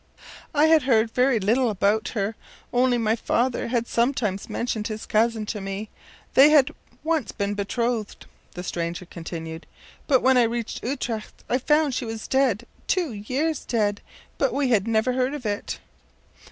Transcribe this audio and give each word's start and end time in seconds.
”“I 0.55 0.65
had 0.65 0.81
heard 0.81 1.11
very 1.11 1.39
little 1.39 1.69
about 1.69 2.07
her, 2.17 2.35
only 2.73 2.97
my 2.97 3.15
father 3.15 3.67
had 3.67 3.85
sometimes 3.85 4.49
mentioned 4.49 4.87
his 4.87 5.05
cousin 5.05 5.45
to 5.45 5.61
me; 5.61 5.91
they 6.33 6.49
had 6.49 6.71
once 7.03 7.31
been 7.31 7.53
betrothed,” 7.53 8.25
the 8.55 8.63
stranger 8.63 9.05
continued. 9.05 9.67
“But 10.07 10.23
when 10.23 10.37
I 10.37 10.41
reached 10.49 10.83
Utrecht 10.83 11.43
I 11.47 11.59
found 11.59 11.93
she 11.93 12.05
was 12.05 12.27
dead 12.27 12.65
two 12.87 13.13
years 13.13 13.63
dead; 13.63 14.01
but 14.39 14.55
we 14.55 14.69
had 14.69 14.87
never 14.87 15.13
heard 15.13 15.35
of 15.35 15.45
it. 15.45 15.77